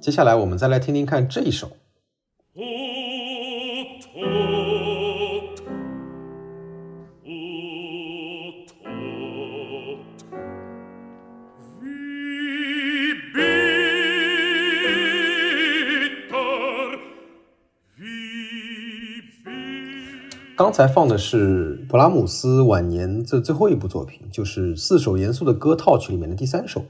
[0.05, 1.71] 接下来我们再来听听看这一首。
[20.55, 26.85] 刚才放的是勃拉姆斯晚年这最后一部作品，就是四首严肃的歌套曲里面的第三首。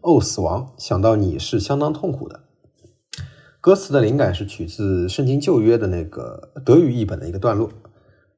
[0.00, 0.72] 哦，死亡！
[0.76, 2.47] 想到你是相当痛苦的。
[3.68, 7.68] 歌词的灵感是取自《圣经旧约》的那个德语译本的一个段落，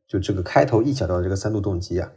[0.08, 2.10] 就这个开头一小调的这个三度动机啊，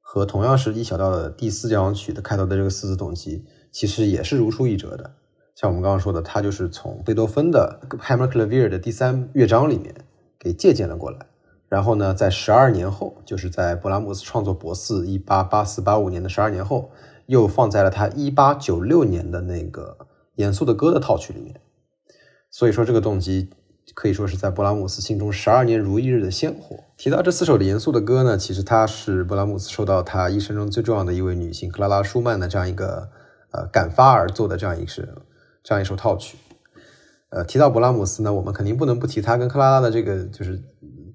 [0.00, 5.10] 和同样是 E 小调的第四交响曲的开头的这个四字动机，其实也是如出一辙的。
[5.56, 9.92] 像我们刚刚说的，它就是从贝多芬的 Hammerklavier 的第三乐章里面
[10.38, 11.26] 给借鉴了过来，
[11.68, 16.92] 然后呢，在十二年后，就是在勃拉姆斯创作博四一八八四八五年的十二年后，
[17.26, 20.06] 又放在了他一八九六年的那个
[20.36, 21.60] 严肃的歌的套曲里面。
[22.50, 23.48] 所以说，这个动机
[23.94, 26.76] 可以说是在勃拉姆斯心中十二年如一日的鲜活。
[26.96, 33.08] 提到这四首严肃的歌呢，其实它是勃拉姆斯受到他一生中最重要的一位女性克拉拉舒曼的这样一个
[33.52, 35.02] 呃感发而作的这样一首
[35.62, 36.36] 这样一首套曲。
[37.30, 40.60] 呃，提到勃拉姆斯呢，我们肯定不能不提他跟克拉拉的这个就是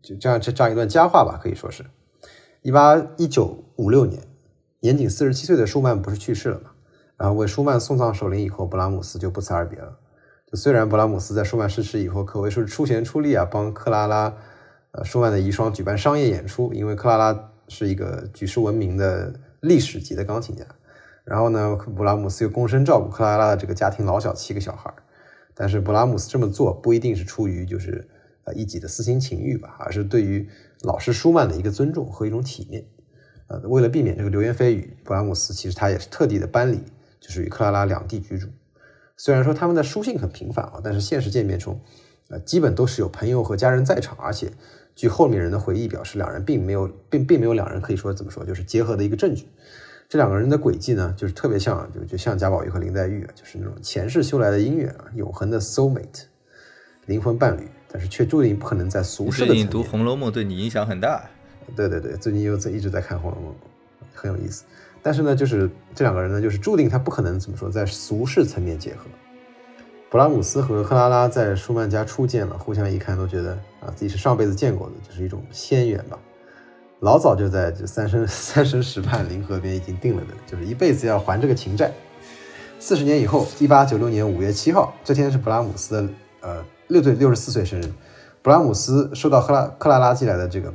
[0.02, 1.86] 就这样这这样一段佳话吧，可以说是，
[2.62, 4.24] 一八一九五六年，
[4.80, 6.72] 年仅四十七岁的舒曼不是去世了吗？
[7.18, 10.00] 然后为舒曼送葬守灵以后，勃拉姆斯就不辞而别了。
[10.56, 14.34] 虽然勃拉姆斯在舒曼逝世以后可谓是出钱出力啊，帮克拉拉，
[14.92, 20.64] 呃，舒曼的遗孀举办商业演出，因为克拉拉是一个举世闻名的历史级的钢琴家。
[21.24, 24.94] 然后呢，勃拉姆斯又躬身照顾克拉拉的这个家庭老小七个小孩。
[25.54, 28.08] 但是勃拉姆斯这么做不一定是出于就是
[28.44, 30.48] 呃一己的私心情欲吧，而是对于
[30.82, 32.86] 老师舒曼的一个尊重和一种体面。
[33.48, 36.84] 呃，为了避免这个流言蜚语，勃拉姆斯其实他也是特地的搬离，
[37.20, 38.48] 就是与克拉拉两地居住。
[39.18, 41.80] 虽然说他们的书信很频繁啊，但是现实见面中，
[42.30, 44.52] 呃，基本都是有朋友和家人在场，而且
[44.96, 49.48] 据后面人的回忆表示，两人并没有并并没有两人可以说怎么说，就是结合的一个证据。
[50.08, 56.24] 这两个人的轨迹呢，就是特别像，就就像贾宝玉和林黛玉，就是那种前世修来的姻缘啊，永恒的 soul mate，
[57.08, 59.48] 灵魂伴侣，但是却注定不可能在俗世的。
[59.48, 61.28] 最近读《红楼梦》对你影响很大。
[61.76, 63.52] 对对对，最近又在一直在看《红楼梦》，
[64.14, 64.64] 很有意思。
[65.06, 69.02] 但是呢，就是这两个人呢，就是注定他不可能怎么说，在俗世层面结合。
[70.10, 73.52] 布拉姆斯和克拉拉在舒曼家初见了，互相一看都觉得
[73.82, 76.18] 啊，自己是上辈子见过的，就是一种仙缘吧。
[77.02, 81.92] 老早就在这三生 三生石畔临河边已经定了的，就是一辈子要还这个情债。
[82.80, 86.10] 四十年以后，一八九六年五月七号，这天是布拉姆斯的
[86.42, 87.86] 呃六岁六十四岁生日。
[88.42, 90.74] 布拉姆斯收到克拉克拉拉寄来的这个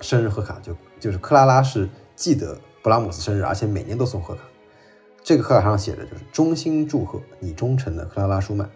[0.00, 2.58] 生日贺卡，就就是克拉拉是记得。
[2.86, 4.42] 布拉姆斯生日，而且每年都送贺卡。
[5.24, 8.70] 这个贺卡上写着就是“衷心祝贺你忠诚的克拉拉舒曼”。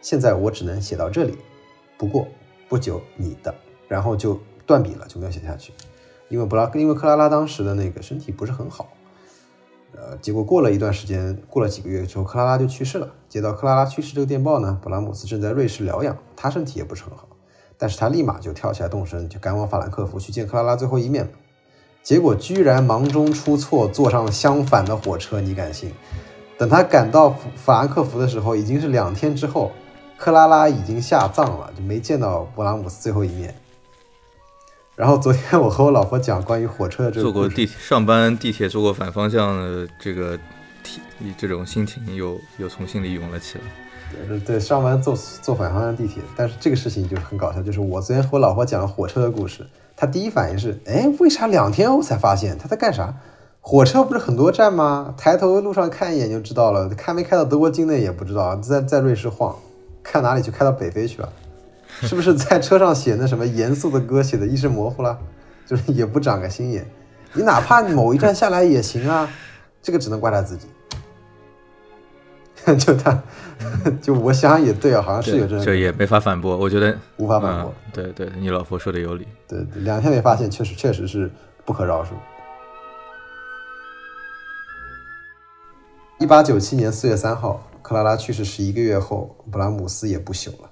[0.00, 1.36] 现在我只能写到这里，
[1.96, 2.28] 不过
[2.68, 3.52] 不久你的，
[3.88, 5.72] 然后就断笔了，就没有写下去。
[6.28, 8.92] 因为布拉，因为克拉拉当时的那个身体不是很好，
[9.96, 13.12] 呃，结果过了一段时间，过了几个月之后，克拉拉就去世了。
[13.28, 17.28] 接到克拉拉去世这个电报呢，布拉姆斯正在瑞士疗养，他身体也不是很好，
[17.76, 21.28] 但是他立马就跳起来动身，就赶往法兰克福去见克拉拉最后一面。
[22.02, 25.92] 结果居然忙中出错，坐上了相反的火车，你敢信？
[26.56, 29.70] 等他赶到法兰克福的时候，已经是两天之后，
[30.16, 33.54] 克拉拉已经下葬了，就没见到勃拉姆斯最后一面。
[34.96, 40.36] 然后昨天我和我老婆讲关于火车的这个，坐过地铁上班地铁坐过反方向的这个
[40.82, 41.00] 体，
[41.36, 43.64] 这种心情又又从心里涌了起来。
[44.26, 49.64] 对对，上班坐坐反方向地铁，但是这个事情就是很搞笑，就是我昨天和我老婆讲了火车的故事。
[50.00, 53.16] 他第一反应是，哎，为啥两天后才发现他在干啥？
[53.60, 55.12] 火车不是很多站吗？
[55.18, 59.56] 抬头路上看一眼就知道了，开没开到德国境内也不知道，在在瑞士晃，
[60.04, 60.52] 看哪里去？
[60.52, 61.28] 开到北非去了？
[62.00, 65.18] 是不是在车上写那什么严肃的歌写的意识模糊了？
[65.66, 66.86] 就是也不长个心眼。
[67.32, 69.28] 你哪怕某一站下来也行啊，
[69.82, 70.68] 这个只能怪他自己。
[72.76, 73.22] 就他，
[74.02, 77.72] 就我想也对啊，好像是有这，这也没法反驳，我觉得无法反驳。
[77.92, 79.26] 对对，你老婆说的有理。
[79.46, 81.30] 对，两天没发现，确实确实是
[81.64, 82.08] 不可饶恕。
[86.18, 90.67] 一八九七年四月三号，克拉拉去世十一个月后，布拉姆斯也不朽了。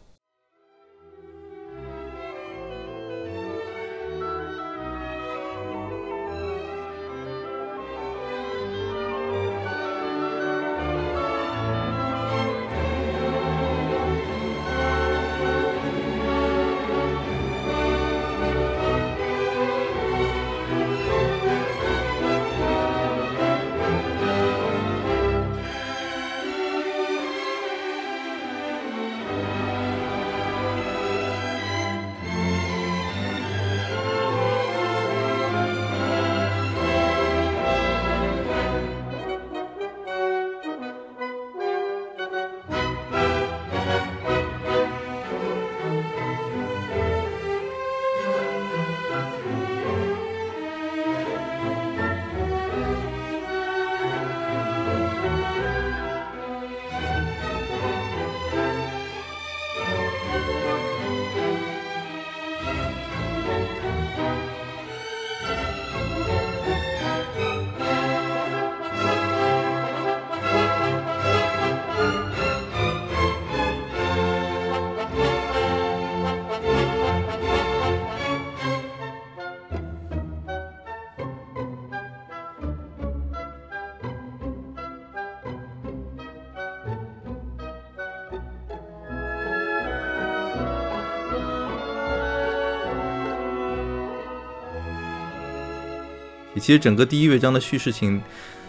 [96.61, 98.21] 其实整个第一乐章的叙事性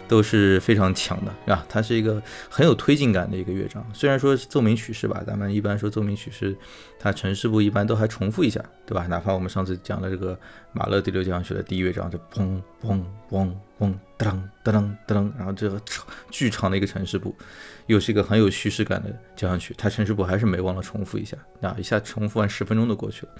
[0.06, 3.84] 都是非常强的，啊，它是一个很有推进感的一个乐章。
[3.92, 6.56] 虽然说奏鸣曲式吧，咱们一般说奏鸣曲式，
[6.98, 9.06] 它城市部一般都还重复一下，对吧？
[9.06, 10.38] 哪怕我们上次讲的这个
[10.72, 17.36] 马勒第六交响曲的第一乐章，就砰砰砰砰当当当当，然后这个长巨长的一个城市部，
[17.86, 23.32] 又是一个很有叙事感的交响曲，它城市部还是没忘了重复一下，啊，一下重复完十分钟都过去了。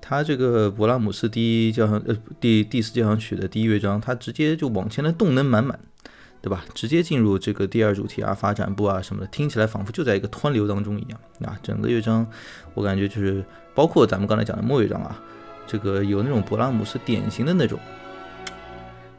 [0.00, 5.78] 他这个勃拉姆斯第一交响呃第第四交响曲的第一乐章，他直接就往前的动能满满，
[6.40, 6.64] 对吧？
[6.74, 11.58] 直接进入这个第二主题啊，发展部啊什么的，听起来仿佛就在一个湍流当中一样啊。
[11.62, 12.26] 整个乐章
[12.74, 13.44] 我感觉就是
[13.74, 15.20] 包括咱们刚才讲的末乐章啊，
[15.66, 17.78] 这个有那种勃拉姆斯典型的那种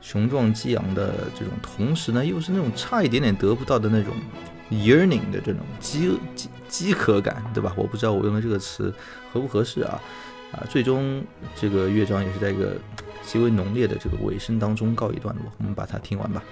[0.02, 4.14] 雄壮激昂的这种，同时呢又是那种差一点点得不到的那种
[4.72, 7.72] yearning 的这种饥饥饥渴感，对吧？
[7.76, 8.92] 我不知道我用的这个词
[9.32, 10.02] 合不合适啊。
[10.52, 11.24] 啊，最终
[11.56, 12.76] 这个乐章也是在一个
[13.24, 16.44] 极为浓烈的这个尾声当中告一段落，我们把它听完吧。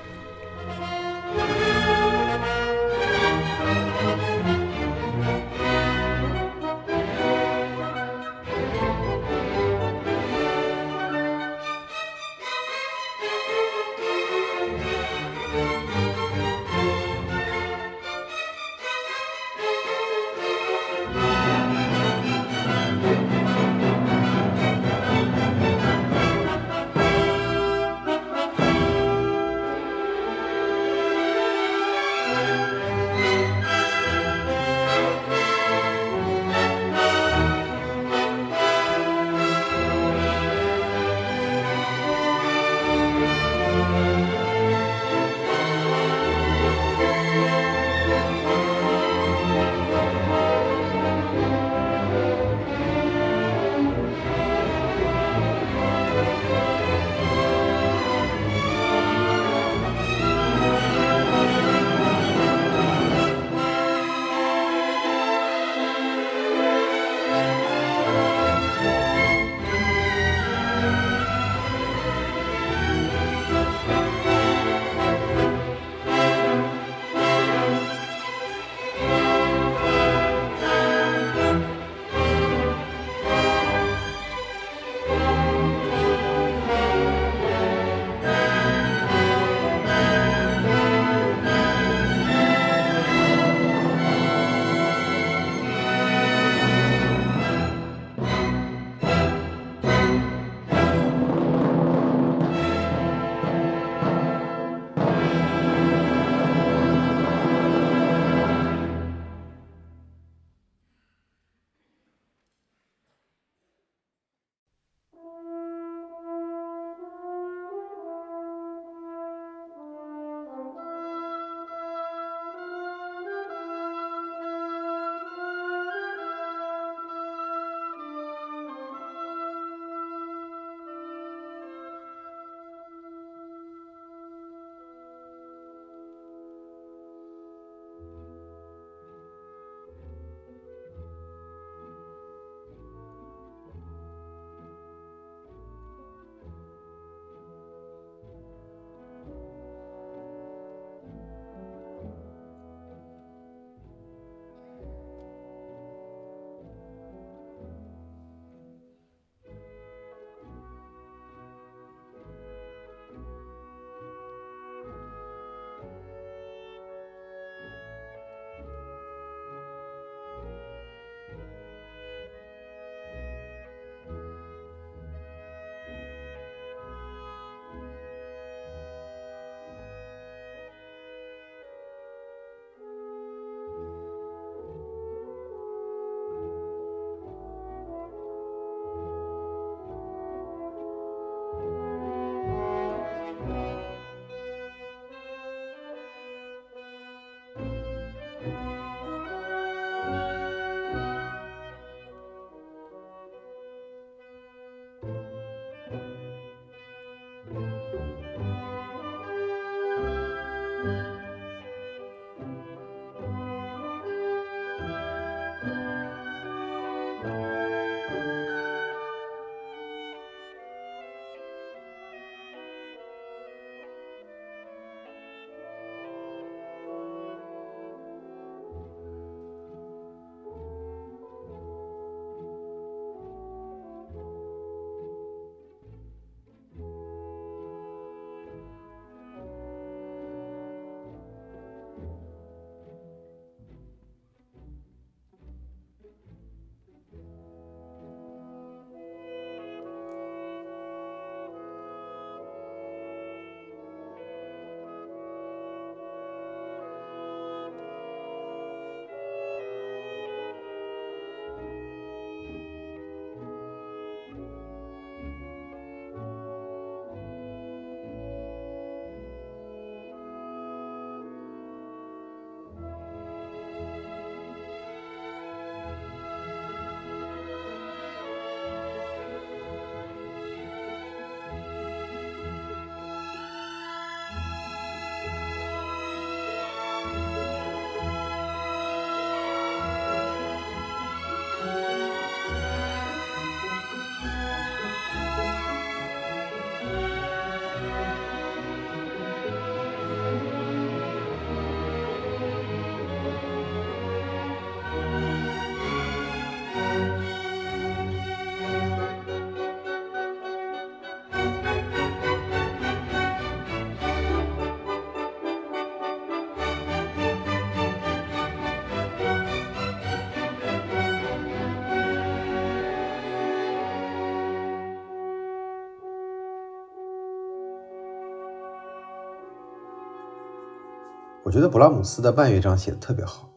[331.49, 333.49] 我觉得勃拉姆斯的慢乐章写的特别好，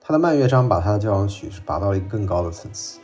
[0.00, 3.00] 他的慢乐章把他的交响曲是拔到了一个更高的层次，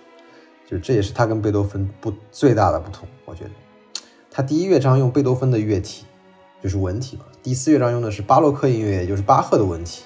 [0.65, 3.09] 就这也是他跟贝多芬不最大的不同。
[3.25, 3.51] 我觉得，
[4.31, 6.05] 他第一乐章用贝多芬的乐体，
[6.63, 10.05] 就是文体嘛；第四乐章用的是巴洛克音乐，也就是巴赫的文体。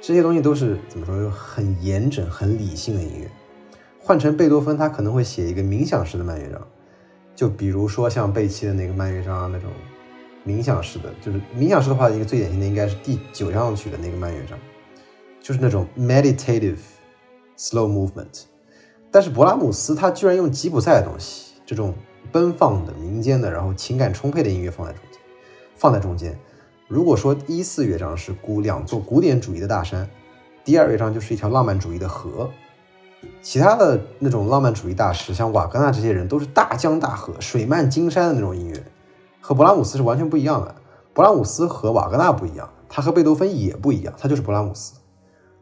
[0.00, 3.28] 这些东西都是怎么说，很严整、很理性的音乐。
[3.98, 6.64] 换成贝多芬，他可能会写一个冥想式的慢乐章，
[7.34, 9.68] 就比如说像贝奇的那个慢乐章那种。
[10.46, 14.58] 冥想式的，就是冥想式的话，一个最典型的应该是第九交响曲的那个慢乐章，
[15.40, 16.78] 就是那种 meditative
[17.56, 18.42] slow movement。
[19.10, 21.94] 但是勃拉姆斯他居然用吉普赛的东西，这种
[22.30, 25.20] 奔放的民间的，然后情感充沛的音乐放在中间，
[25.76, 26.38] 放在中间。
[26.88, 30.08] 如果说一四乐章是古两座古典主义的大山，
[30.64, 32.50] 第二乐章就是一条浪漫主义的河。
[33.40, 38.84] 其他的那种浪漫主义大师，像瓦格纳这些人，都是大江大河、水漫金山的那种音乐。
[39.46, 40.74] 和勃拉姆斯是完全不一样的。
[41.14, 44.94] 勃拉姆斯和瓦格纳不一样，他和贝多芬也不一样，他就是勃拉姆斯。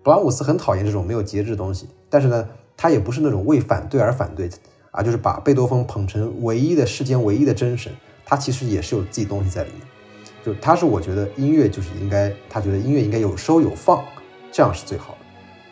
[0.05, 4.49] 勃拉姆斯很讨厌这种没有节制的东西，但是呢，他也不是那种为反对而反对
[4.93, 7.93] 啊，就是把贝多芬捧成唯一的世间唯一的真神。
[8.25, 9.81] 他其实也是有自己东西在里面。
[10.45, 14.05] 就他是我觉得音乐就是应该，他觉得音乐应该有收有放，
[14.53, 15.19] 这样是最好的。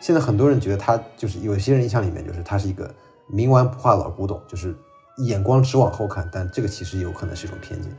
[0.01, 2.93] 现在很多人觉得他就是有些人印象里面就是他是一个
[3.31, 4.75] 冥顽不化老古董，就是。
[5.17, 7.91] 眼光只往后看，但这个其实有可能是一种偏见。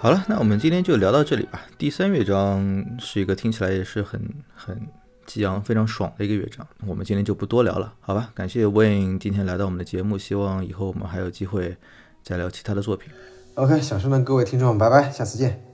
[0.00, 1.66] 好了，那我们今天就聊到这里吧。
[1.76, 4.20] 第三乐章是一个听起来也是很
[4.54, 4.80] 很
[5.26, 8.30] 激昂、非常爽的一个乐章，我们今天就不多聊了，好吧？
[8.32, 11.76] 感谢 Wayne 今天来到我们的节目，希望以后我们还有机会
[12.22, 13.12] 再聊其他的作品。
[13.54, 15.67] OK，小声的，各位听众，拜拜，下次见。